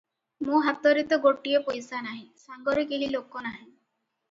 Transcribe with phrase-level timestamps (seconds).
[0.45, 3.65] ମୋ ହାତରେ ତ ଗୋଟିଏ ପଇସା ନାହିଁ, ସାଙ୍ଗରେ କେହି ଲୋକ ନାହିଁ।